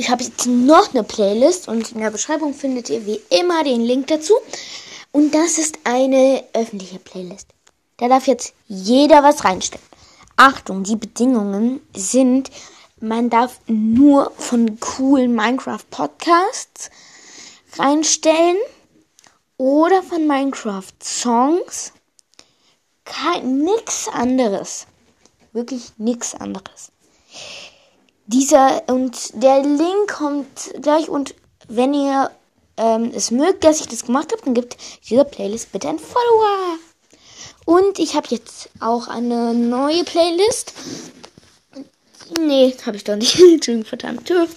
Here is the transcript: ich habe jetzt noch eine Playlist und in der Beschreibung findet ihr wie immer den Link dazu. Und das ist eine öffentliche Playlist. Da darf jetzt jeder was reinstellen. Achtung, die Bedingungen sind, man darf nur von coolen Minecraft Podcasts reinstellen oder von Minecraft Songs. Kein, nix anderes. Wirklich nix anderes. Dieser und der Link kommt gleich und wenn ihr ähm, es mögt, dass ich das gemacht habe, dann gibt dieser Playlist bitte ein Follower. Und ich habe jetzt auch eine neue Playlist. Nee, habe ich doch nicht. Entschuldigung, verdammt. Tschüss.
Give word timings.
ich 0.00 0.08
habe 0.08 0.24
jetzt 0.24 0.46
noch 0.46 0.94
eine 0.94 1.04
Playlist 1.04 1.68
und 1.68 1.92
in 1.92 2.00
der 2.00 2.10
Beschreibung 2.10 2.54
findet 2.54 2.88
ihr 2.88 3.04
wie 3.04 3.20
immer 3.28 3.62
den 3.64 3.82
Link 3.82 4.06
dazu. 4.06 4.32
Und 5.12 5.34
das 5.34 5.58
ist 5.58 5.78
eine 5.84 6.42
öffentliche 6.54 6.98
Playlist. 6.98 7.48
Da 7.98 8.08
darf 8.08 8.26
jetzt 8.26 8.54
jeder 8.66 9.22
was 9.22 9.44
reinstellen. 9.44 9.84
Achtung, 10.36 10.84
die 10.84 10.96
Bedingungen 10.96 11.80
sind, 11.94 12.50
man 12.98 13.28
darf 13.28 13.60
nur 13.66 14.32
von 14.38 14.80
coolen 14.80 15.34
Minecraft 15.34 15.84
Podcasts 15.90 16.88
reinstellen 17.76 18.56
oder 19.58 20.02
von 20.02 20.26
Minecraft 20.26 20.94
Songs. 21.02 21.92
Kein, 23.04 23.58
nix 23.58 24.08
anderes. 24.08 24.86
Wirklich 25.52 25.92
nix 25.98 26.34
anderes. 26.34 26.90
Dieser 28.32 28.84
und 28.86 29.42
der 29.42 29.60
Link 29.64 30.08
kommt 30.08 30.72
gleich 30.80 31.08
und 31.08 31.34
wenn 31.66 31.92
ihr 31.92 32.30
ähm, 32.76 33.10
es 33.12 33.32
mögt, 33.32 33.64
dass 33.64 33.80
ich 33.80 33.88
das 33.88 34.04
gemacht 34.06 34.30
habe, 34.30 34.42
dann 34.44 34.54
gibt 34.54 34.76
dieser 35.08 35.24
Playlist 35.24 35.72
bitte 35.72 35.88
ein 35.88 35.98
Follower. 35.98 36.78
Und 37.64 37.98
ich 37.98 38.14
habe 38.14 38.28
jetzt 38.30 38.70
auch 38.78 39.08
eine 39.08 39.52
neue 39.52 40.04
Playlist. 40.04 40.74
Nee, 42.38 42.72
habe 42.86 42.96
ich 42.98 43.02
doch 43.04 43.16
nicht. 43.16 43.34
Entschuldigung, 43.40 43.84
verdammt. 43.84 44.24
Tschüss. 44.24 44.50